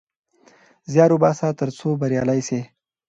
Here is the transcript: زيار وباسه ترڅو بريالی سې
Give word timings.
زيار 0.91 1.11
وباسه 1.13 1.47
ترڅو 1.59 1.87
بريالی 2.01 2.39
سې 2.47 2.59